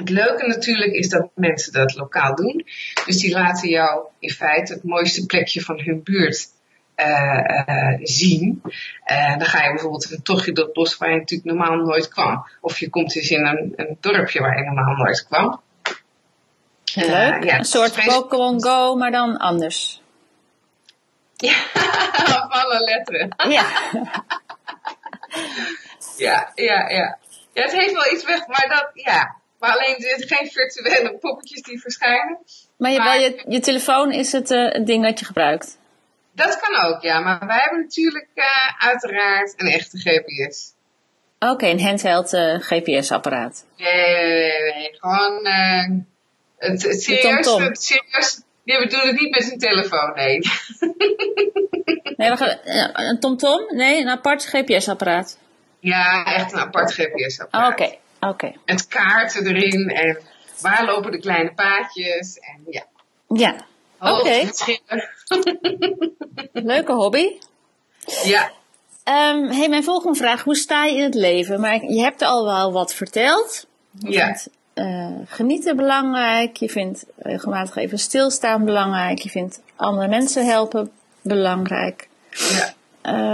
[0.00, 2.66] Het leuke natuurlijk is dat mensen dat lokaal doen.
[3.06, 6.48] Dus die laten jou in feite het mooiste plekje van hun buurt
[6.96, 8.62] uh, uh, zien.
[9.06, 12.08] Uh, dan ga je bijvoorbeeld een tochtje door het bos waar je natuurlijk normaal nooit
[12.08, 12.46] kwam.
[12.60, 15.60] Of je komt eens in een, een dorpje waar je normaal nooit kwam.
[16.94, 17.44] Leuk.
[17.44, 20.02] ja, een soort Pokémon Go, maar dan anders.
[21.36, 21.54] Ja,
[22.60, 23.34] alle letteren.
[23.48, 23.64] Ja.
[26.16, 27.18] Ja, ja, ja.
[27.52, 29.39] Ja, het heeft wel iets weg, maar dat, ja.
[29.60, 32.38] Maar alleen, er zijn geen virtuele poppetjes die verschijnen.
[32.76, 35.78] Maar, je, maar wel, je, je telefoon is het, uh, het ding dat je gebruikt?
[36.32, 37.20] Dat kan ook, ja.
[37.20, 38.44] Maar wij hebben natuurlijk uh,
[38.78, 40.72] uiteraard een echte GPS.
[41.38, 43.64] Oké, okay, een handheld uh, GPS-apparaat.
[43.76, 45.46] Nee, nee, nee, Gewoon
[46.58, 47.62] het, het serieus, tom -tom.
[47.62, 48.40] het serieus.
[48.64, 50.38] Nee, we doen het niet met een telefoon, nee.
[52.16, 52.58] nee, we gaan,
[52.92, 53.66] een TomTom?
[53.66, 53.76] -tom?
[53.76, 55.38] Nee, een apart GPS-apparaat.
[55.80, 57.72] Ja, echt een apart GPS-apparaat.
[57.72, 58.28] Oké, oké.
[58.28, 58.56] Okay.
[58.64, 60.18] Met kaarten erin en
[60.60, 62.84] waar lopen de kleine paadjes en ja.
[63.28, 63.56] Ja,
[64.00, 64.20] oké.
[64.20, 64.50] Okay.
[66.72, 67.38] Leuke hobby.
[68.24, 68.50] Ja.
[69.04, 70.42] Um, hey, mijn volgende vraag.
[70.42, 71.60] Hoe sta je in het leven?
[71.60, 73.66] Maar je hebt al wel wat verteld.
[73.98, 74.24] Je ja.
[74.24, 76.56] vindt uh, genieten belangrijk.
[76.56, 79.18] Je vindt regelmatig even stilstaan belangrijk.
[79.18, 80.90] Je vindt andere mensen helpen
[81.22, 82.08] belangrijk.
[82.30, 82.74] Ja.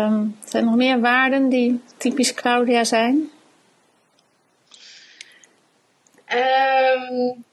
[0.05, 3.31] Um, zijn er nog meer waarden die typisch Claudia zijn?
[6.34, 7.44] Um,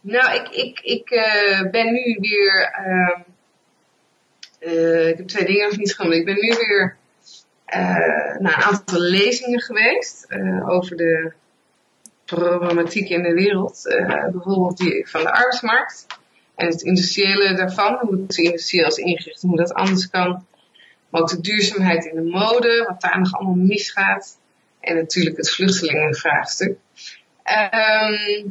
[0.00, 2.74] nou, ik, ik, ik uh, ben nu weer.
[2.86, 3.18] Uh,
[4.72, 6.14] uh, ik heb twee dingen nog niet genoemd.
[6.14, 6.96] Ik ben nu weer
[8.38, 10.26] naar een aantal lezingen geweest
[10.66, 11.32] over de
[12.24, 13.82] problematiek in de wereld.
[14.32, 16.06] bijvoorbeeld die van de arbeidsmarkt.
[16.54, 20.46] En het industriële daarvan, hoe het industrieel is ingericht, hoe dat anders kan.
[21.08, 24.38] Maar ook de duurzaamheid in de mode, wat daar nog allemaal misgaat.
[24.80, 26.78] En natuurlijk het vluchtelingenvraagstuk.
[27.42, 28.48] Ehm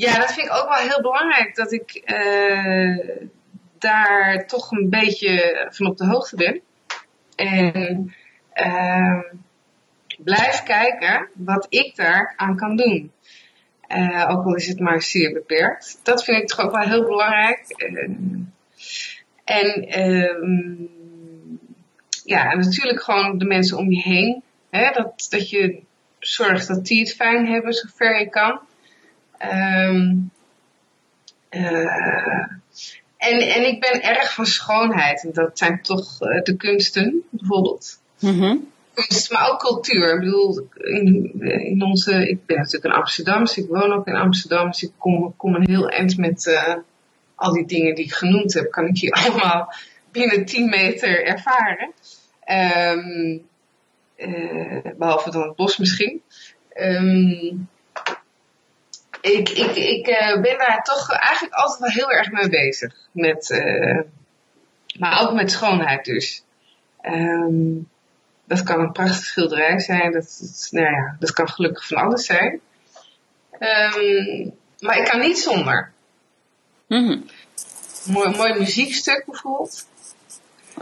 [0.00, 1.54] ja, dat vind ik ook wel heel belangrijk.
[1.54, 2.98] Dat ik uh,
[3.78, 6.60] daar toch een beetje van op de hoogte ben.
[7.36, 8.14] En
[8.54, 9.22] uh,
[10.18, 13.12] blijf kijken wat ik daar aan kan doen.
[13.88, 16.00] Uh, ook al is het maar zeer beperkt.
[16.02, 17.64] Dat vind ik toch ook wel heel belangrijk.
[19.44, 20.88] En uh,
[22.24, 24.42] ja, natuurlijk gewoon de mensen om je heen.
[24.70, 25.82] Hè, dat, dat je
[26.18, 28.60] zorgt dat die het fijn hebben zover je kan.
[29.42, 30.30] Um,
[31.50, 32.60] uh,
[33.16, 35.24] en, en ik ben erg van schoonheid.
[35.24, 38.00] En dat zijn toch uh, de kunsten, bijvoorbeeld.
[38.18, 38.68] Mm -hmm.
[38.94, 40.14] Kunst, maar ook cultuur.
[40.14, 44.16] Ik bedoel, in, in onze, ik ben natuurlijk in Amsterdam, dus ik woon ook in
[44.16, 44.66] Amsterdam.
[44.66, 46.74] Dus ik kom, kom een heel eind met uh,
[47.34, 48.70] al die dingen die ik genoemd heb.
[48.70, 49.74] Kan ik hier allemaal
[50.10, 51.92] binnen 10 meter ervaren.
[52.98, 53.48] Um,
[54.96, 56.22] behalve dan het bos misschien.
[56.74, 57.68] Um,
[59.20, 62.94] ik, ik, ik uh, ben daar toch eigenlijk altijd wel heel erg mee bezig.
[63.12, 64.00] Met, uh,
[64.98, 66.44] maar ook met schoonheid dus.
[67.02, 67.88] Um,
[68.44, 70.12] dat kan een prachtige schilderij zijn.
[70.12, 72.60] Dat, dat, nou ja, dat kan gelukkig van alles zijn.
[73.58, 75.92] Um, maar ik kan niet zonder.
[76.86, 77.26] Mm -hmm.
[78.06, 79.86] Mooi, mooi muziekstuk bijvoorbeeld.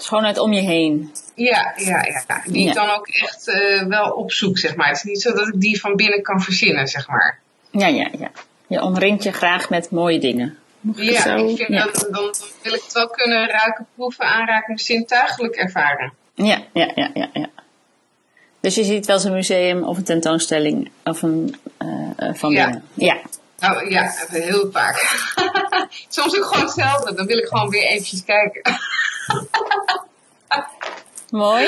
[0.01, 1.13] Schoonheid om je heen.
[1.35, 2.43] Ja, ja, ja.
[2.47, 2.69] Die ja.
[2.69, 4.89] ik dan ook echt uh, wel opzoek, zeg maar.
[4.89, 7.39] Het is niet zo dat ik die van binnen kan verzinnen, zeg maar.
[7.71, 8.31] Ja, ja, ja.
[8.67, 10.59] Je omringt je graag met mooie dingen.
[10.81, 11.37] Mag ja, zo?
[11.37, 11.85] ik vind ja.
[11.85, 16.13] dat, dan, dan, wil ik het wel kunnen ruiken, proeven, aanraken, zintuigelijk ervaren.
[16.35, 17.49] Ja, ja, ja, ja, ja.
[18.61, 22.65] Dus je ziet wel eens een museum of een tentoonstelling of een, uh, van ja.
[22.65, 22.85] binnen.
[22.95, 23.17] Ja.
[23.59, 24.97] Nou ja, heel vaak.
[26.09, 27.15] Soms ook gewoon hetzelfde.
[27.15, 28.63] Dan wil ik gewoon weer eventjes kijken.
[31.31, 31.67] Mooi.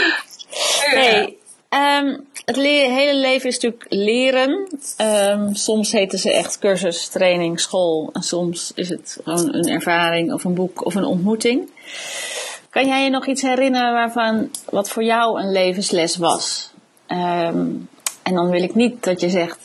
[0.81, 1.37] Hey,
[1.69, 4.69] um, het le hele leven is natuurlijk leren.
[5.01, 8.11] Um, soms heten ze echt cursus, training, school.
[8.13, 11.71] En soms is het gewoon een ervaring of een boek of een ontmoeting.
[12.71, 16.71] Kan jij je nog iets herinneren waarvan wat voor jou een levensles was?
[17.09, 17.89] Um,
[18.23, 19.59] en dan wil ik niet dat je zegt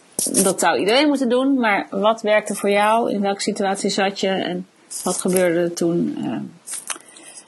[0.44, 3.12] dat zou iedereen moeten doen, maar wat werkte voor jou?
[3.12, 4.68] In welke situatie zat je en
[5.04, 6.18] wat gebeurde er toen?
[6.20, 6.38] Uh,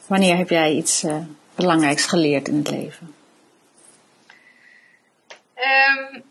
[0.07, 1.15] wanneer heb jij iets uh,
[1.57, 3.15] belangrijks geleerd in het leven?
[5.55, 6.23] Um,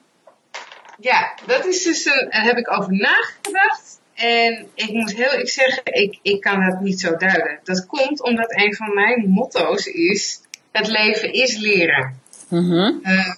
[0.99, 4.01] ja, dat is dus een, daar heb ik over nagedacht.
[4.15, 7.61] En ik moet heel eerlijk zeggen, ik, ik kan dat niet zo duiden.
[7.65, 10.41] Dat komt omdat een van mijn motto's is,
[10.73, 12.21] het leven is leren.
[12.49, 13.01] Mm -hmm.
[13.03, 13.35] uh,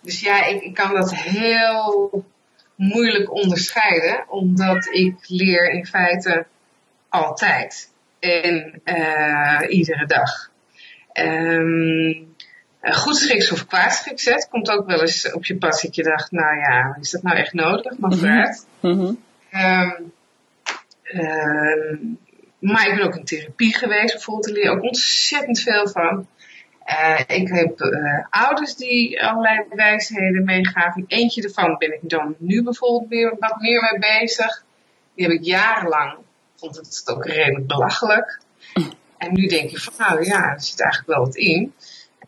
[0.00, 2.24] dus ja, ik, ik kan dat heel
[2.74, 6.46] moeilijk onderscheiden, omdat ik leer in feite
[7.08, 10.50] altijd en uh, iedere dag.
[11.12, 12.34] Um,
[12.82, 15.94] uh, goed schiks of kwaad schiks, het komt ook wel eens op je pad dat
[15.94, 17.98] je dacht, nou ja, is dat nou echt nodig?
[17.98, 18.66] Maar vooruit.
[18.80, 19.18] Mm -hmm.
[19.52, 20.12] um,
[21.20, 22.18] um,
[22.62, 24.46] maar ik ben ook in therapie geweest, bijvoorbeeld.
[24.46, 26.26] Daar leer ook ontzettend veel van.
[26.86, 31.04] Uh, ik heb uh, ouders die allerlei wijsheden meegaven.
[31.06, 34.64] Eentje ervan ben ik dan nu bijvoorbeeld weer wat meer mee bezig.
[35.14, 36.18] Die heb ik jarenlang,
[36.56, 38.40] vond het ook redelijk belachelijk.
[39.22, 41.74] En nu denk je van, nou ja, er zit eigenlijk wel wat in.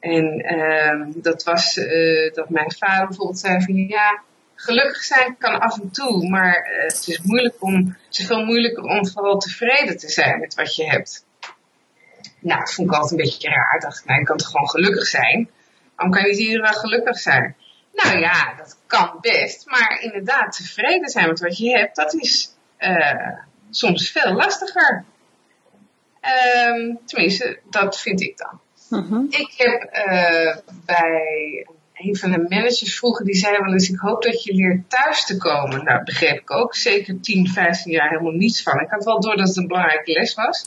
[0.00, 4.22] En uh, dat was uh, dat mijn vader bijvoorbeeld zei van, ja,
[4.54, 8.82] gelukkig zijn kan af en toe, maar uh, het is moeilijk om, het veel moeilijker
[8.82, 11.26] om vooral tevreden te zijn met wat je hebt.
[12.40, 13.74] Nou, dat vond ik altijd een beetje raar.
[13.74, 15.50] Ik dacht, nou, je kan toch gewoon gelukkig zijn?
[15.94, 17.56] Waarom kan je niet iedere dag gelukkig zijn?
[17.92, 19.66] Nou ja, dat kan best.
[19.66, 23.38] Maar inderdaad, tevreden zijn met wat je hebt, dat is uh,
[23.70, 25.04] soms veel lastiger.
[26.24, 28.60] Um, tenminste, dat vind ik dan.
[28.88, 29.26] -hmm.
[29.30, 34.22] Ik heb uh, bij een van de managers vroeger, die zei wel eens, ik hoop
[34.22, 35.84] dat je leert thuis te komen.
[35.84, 38.80] Nou, begreep ik ook zeker 10, 15 jaar helemaal niets van.
[38.80, 40.64] Ik had wel door dat het een belangrijke les was.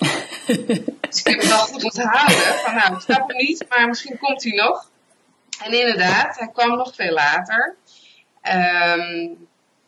[1.07, 2.37] dus ik heb het wel goed onthouden.
[2.37, 4.91] Van nou, ik snap het niet, maar misschien komt hij nog.
[5.63, 7.75] En inderdaad, hij kwam nog veel later.
[8.41, 9.46] Um,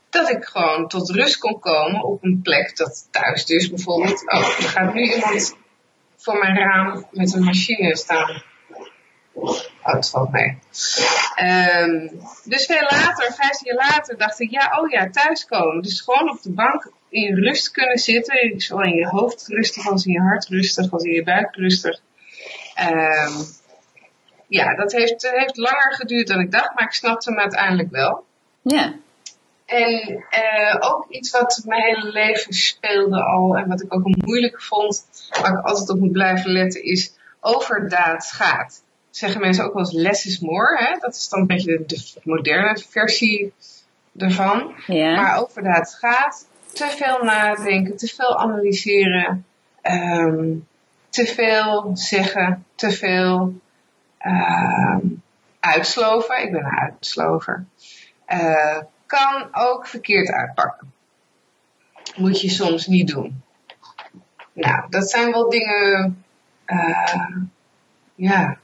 [0.09, 4.57] dat ik gewoon tot rust kon komen op een plek dat thuis dus bijvoorbeeld, oh,
[4.57, 5.57] er gaat nu iemand
[6.17, 8.43] voor mijn raam met een machine staan.
[9.33, 10.57] Oh, het valt mee.
[11.43, 15.81] Um, dus veel later, vijftien jaar later, dacht ik, ja, oh ja, thuiskomen.
[15.81, 18.59] Dus gewoon op de bank in rust kunnen zitten.
[18.61, 22.01] Zowel in je hoofd rustig als in je hart rustig, als in je buik rustig.
[22.81, 23.45] Um,
[24.47, 28.25] ja, dat heeft, heeft langer geduurd dan ik dacht, maar ik snapte hem uiteindelijk wel.
[28.61, 28.93] Ja.
[29.69, 34.61] En uh, ook iets wat mijn hele leven speelde al en wat ik ook moeilijk
[34.61, 35.05] vond,
[35.41, 38.83] waar ik altijd op moet blijven letten, is overdaad gaat.
[39.09, 40.77] zeggen mensen ook wel eens less is more.
[40.77, 40.97] Hè?
[40.99, 43.53] Dat is dan een beetje de, moderne versie
[44.17, 44.73] ervan.
[44.87, 45.15] Ja.
[45.15, 49.45] Maar over dat het gaat, te veel nadenken, te veel analyseren,
[49.81, 50.53] ehm,
[51.09, 53.53] te veel zeggen, te veel
[54.17, 55.05] ehm,
[55.59, 56.43] uitsloven.
[56.43, 57.65] Ik ben een uitslover.
[58.25, 58.77] Eh,
[59.09, 60.93] kan ook verkeerd uitpakken.
[62.15, 63.43] Moet je soms niet doen.
[64.53, 66.23] Nou, dat zijn wel dingen,
[66.65, 67.35] eh,
[68.15, 68.57] ja,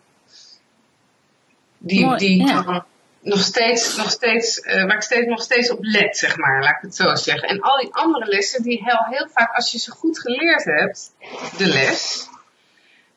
[1.77, 2.61] die, Mooi, die ja.
[2.61, 2.85] dan
[3.21, 6.75] nog steeds, nog steeds, eh, waar ik steeds, nog steeds op let, zeg maar, laat
[6.75, 7.49] ik het zo zeggen.
[7.49, 11.11] En al die andere lessen, die heel, heel vaak, als je ze goed geleerd hebt,
[11.57, 12.27] de les,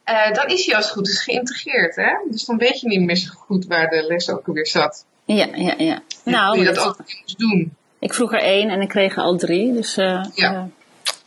[0.04, 2.10] eh, dan is die als het goed is geïntegreerd, hè?
[2.30, 5.06] Dus dan weet je niet meer zo goed waar de les ook weer zat.
[5.36, 5.98] Ja, ja, ja.
[6.24, 6.98] Nou, je dat dat- ook
[7.38, 7.76] doen.
[7.98, 9.72] ik vroeg er één en ik kreeg er al drie.
[9.72, 10.52] Dus eh, Ja.
[10.54, 10.62] eh,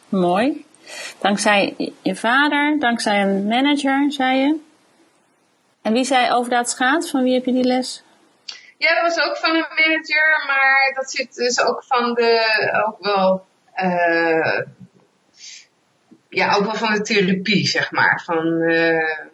[0.10, 0.66] mooi.
[1.20, 4.60] Dankzij je- vader, dankzij een manager, zei je.
[5.82, 7.10] En wie zei over dat schaats?
[7.10, 8.04] Van wie heb je die les?
[8.78, 12.44] Ja, dat was ook van een manager, maar dat zit dus ook van de,
[12.88, 14.60] ook wel, eh,
[16.30, 18.22] ja, ook wel van de therapie, zeg maar.
[18.26, 18.62] Van,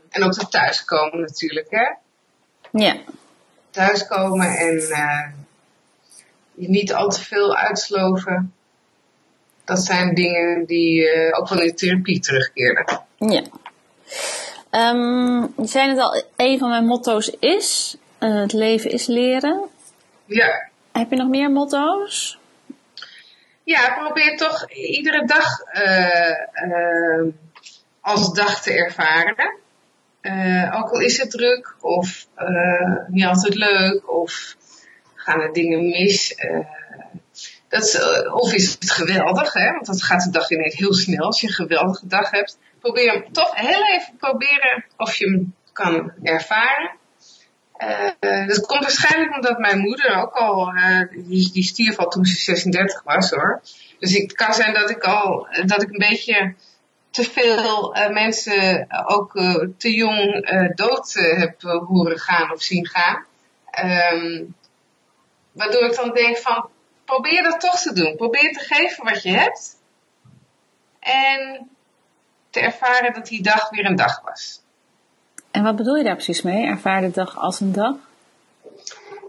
[0.10, 1.86] en ook het thuiskomen natuurlijk, hè.
[2.71, 2.95] Ja.
[3.77, 5.27] Thuiskomen en eh,
[6.53, 8.53] je niet al te veel uitsloven.
[9.65, 13.01] Dat zijn dingen die eh, ook wel in de therapie terugkeerden.
[13.17, 13.41] Ja.
[14.69, 19.69] Ehm, je zei het al, een van mijn motto's is: eh, het leven is leren.
[20.25, 22.37] Ja, Heb je nog meer motto's?
[23.63, 25.61] Ja, probeer toch iedere dag
[28.01, 29.65] als dag te ervaren.
[30.27, 34.55] Eh, ook al is het druk of eh, niet altijd leuk of
[35.15, 36.35] gaan er dingen mis.
[36.35, 36.59] eh,
[37.67, 39.71] dat is, eh, of is het geweldig, hè?
[39.71, 41.25] want dat gaat de dag ineens heel snel.
[41.25, 45.53] Als je een geweldige dag hebt, probeer hem toch heel even proberen of je hem
[45.73, 46.95] kan ervaren.
[48.47, 50.73] Dat komt waarschijnlijk omdat mijn moeder ook al,
[51.11, 53.61] die, die stierf al toen ze 36 was hoor.
[53.99, 56.55] Dus het kan zijn dat ik al, dat ik een beetje
[57.17, 62.51] te veel eh, mensen ook eh, te jong eh, dood eh, heb eh, horen gaan
[62.51, 63.25] of zien gaan.
[63.69, 64.43] Ehm,
[65.51, 66.69] waardoor ik dan denk van,
[67.06, 68.15] probeer dat toch te doen.
[68.15, 69.75] Probeer te geven wat je hebt.
[70.99, 71.69] En
[72.49, 74.62] te ervaren dat die dag weer een dag was.
[75.51, 76.65] En wat bedoel je daar precies mee?
[76.65, 77.95] Ervaar de dag als een dag?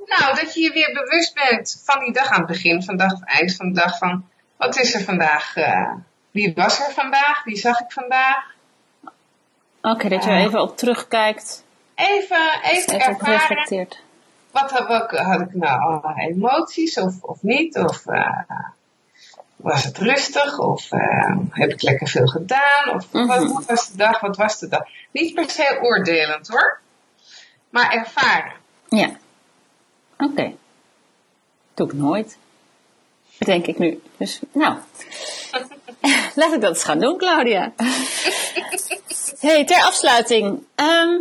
[0.05, 3.13] Nou, dat je je weer bewust bent van die dag aan het begin van dag
[3.13, 5.55] of eind van de dag van wat is er vandaag?
[6.39, 7.45] Eh, wie was er vandaag?
[7.45, 8.55] Wie zag ik vandaag?
[9.83, 10.45] Oké, dat je er Ja.
[10.47, 11.65] even op terugkijkt.
[11.95, 13.39] Even, even ervaren.
[13.39, 14.01] reflecteert.
[14.51, 17.77] Wat had, welke, had ik nou allerlei emoties of, of niet?
[17.79, 18.45] Of eh,
[19.57, 20.59] was het rustig?
[20.59, 22.91] Of eh, heb ik lekker veel gedaan?
[22.95, 23.27] Of Mhm.
[23.27, 24.21] wat, wat was de dag?
[24.21, 24.83] Wat was de dag?
[25.11, 26.81] Niet per se oordelend hoor.
[27.71, 28.53] Maar ervaren.
[28.89, 29.11] Ja.
[30.19, 30.53] Oké.
[31.75, 32.39] Doe ik nooit.
[33.39, 34.03] Bedenk ik nu.
[34.17, 34.77] Dus, nou.
[36.35, 37.73] Laat ik dat eens gaan doen, Claudia.
[39.41, 40.65] hey, ter afsluiting.
[40.75, 41.21] Ehm,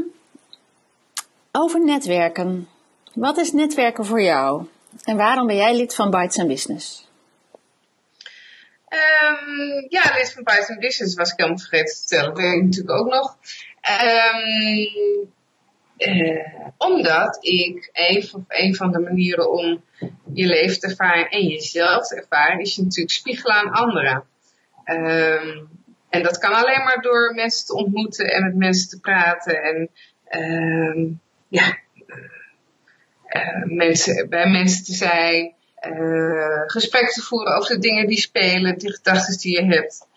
[1.52, 2.70] over netwerken.
[3.14, 4.68] Wat is netwerken voor jou?
[5.04, 7.08] En waarom ben jij lid van Bites Business?
[8.88, 12.34] Ehm, ja, lid van Python Business was ik helemaal vergeten te vertellen.
[12.34, 13.38] Dat weet natuurlijk ook nog.
[13.82, 15.26] Ehm,
[15.98, 16.46] eh,
[16.78, 19.84] omdat ik een een van de manieren om
[20.34, 24.24] je leven te ervaren en jezelf te ervaren, is je natuurlijk spiegelen aan anderen.
[24.88, 25.66] Ehm,
[26.10, 29.90] en dat kan alleen maar door mensen te ontmoeten en met mensen te praten en
[30.24, 31.08] ehm,
[31.48, 31.78] ja,
[33.26, 38.78] eh, mensen, bij mensen te zijn, eh, gesprek te voeren over de dingen die spelen,
[38.78, 40.08] die gedachten die je hebt.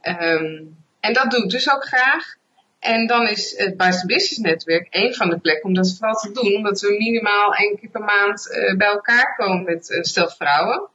[0.00, 0.62] Ehm,
[1.00, 2.36] en dat doe ik dus ook graag.
[2.78, 6.32] En dan is het Business Business Netwerk een van de plekken om dat vooral te
[6.32, 6.56] doen.
[6.56, 10.88] Omdat we minimaal één keer per maand eh, bij elkaar komen met een stel vrouwen.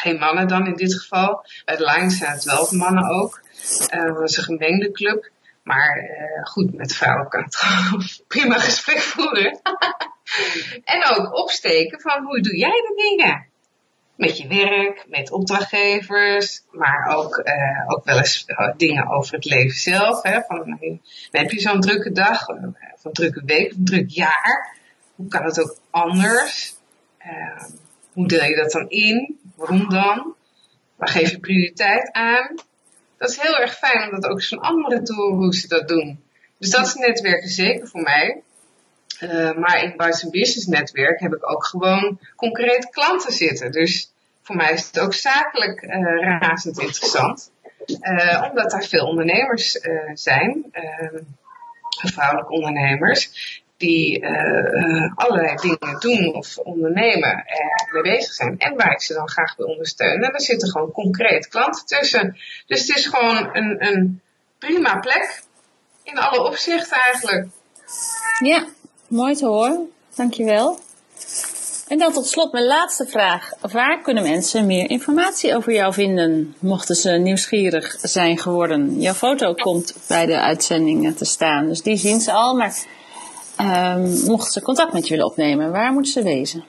[0.00, 1.44] Geen mannen dan in dit geval.
[1.64, 3.40] Bij de Lions zijn het wel mannen ook.
[3.88, 5.30] Eh, dat is een gemengde club.
[5.62, 9.60] Maar eh, goed, met vrouwen kan het prima gesprek voeren.
[10.94, 13.46] en ook opsteken van hoe doe jij de dingen?
[14.16, 19.44] Met je werk, met opdrachtgevers, maar ook, eh, ook wel eens eh, dingen over het
[19.44, 20.22] leven zelf.
[20.22, 20.40] Hè?
[20.46, 20.80] Van,
[21.30, 24.76] heb je zo'n drukke dag, of een drukke week, of een druk jaar.
[25.14, 26.74] Hoe kan het ook anders?
[27.18, 27.64] Eh,
[28.12, 29.38] hoe deel je dat dan in?
[29.60, 30.34] Waarom dan?
[30.96, 32.54] Waar geef je prioriteit aan?
[33.18, 34.42] Dat is heel erg fijn om dat ook
[35.14, 36.24] horen hoe ze dat doen.
[36.58, 38.42] Dus dat is netwerken zeker voor mij.
[39.20, 43.72] Uh, maar in Business Business Netwerk heb ik ook gewoon concreet klanten zitten.
[43.72, 47.50] Dus voor mij is het ook zakelijk uh, razend interessant.
[47.86, 49.78] Uh, omdat daar veel ondernemers
[50.14, 50.64] zijn,
[51.90, 53.59] vrouwelijke ondernemers.
[53.80, 58.58] Die uh, allerlei dingen doen of ondernemen, uh, mee bezig zijn.
[58.58, 60.26] En waar ik ze dan graag wil ondersteunen.
[60.26, 62.36] En daar zitten gewoon concreet klanten tussen.
[62.66, 64.20] Dus het is gewoon een, een
[64.58, 65.42] prima plek.
[66.02, 67.46] In alle opzichten eigenlijk.
[68.38, 68.66] Ja,
[69.08, 69.90] mooi te horen.
[70.14, 70.78] Dankjewel.
[71.88, 73.50] En dan tot slot mijn laatste vraag.
[73.60, 79.00] Waar kunnen mensen meer informatie over jou vinden, mochten ze nieuwsgierig zijn geworden?
[79.00, 82.54] Jouw foto komt bij de uitzendingen te staan, dus die zien ze al.
[82.54, 82.74] Maar
[83.60, 86.64] um, mochten ze contact met je willen opnemen, waar moeten ze wezen?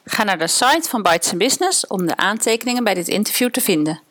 [0.05, 4.01] Ga naar de site van Bites Business om de aantekeningen bij dit interview te vinden.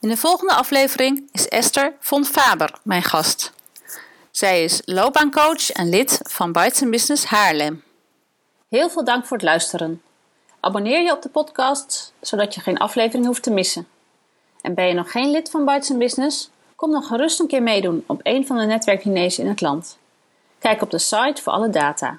[0.00, 3.52] In de volgende aflevering is Esther von Faber mijn gast.
[4.30, 7.82] Zij is loopbaancoach en lid van Bites Business Haarlem.
[8.68, 10.02] Heel veel dank voor het luisteren.
[10.60, 13.88] Abonneer je op de podcast, zodat je geen aflevering hoeft te missen.
[14.60, 16.50] En ben je nog geen lid van Bites Business?
[16.78, 19.98] Kom dan gerust een keer meedoen op een van de netwerkdiners in het land.
[20.58, 22.18] Kijk op de site voor alle data